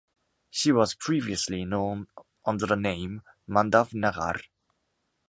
She 0.49 0.71
was 0.71 0.95
previously 0.95 1.63
known 1.63 2.07
under 2.43 2.65
the 2.65 2.75
name, 2.75 3.21
Mandav 3.47 3.93
Nagar. 3.93 4.41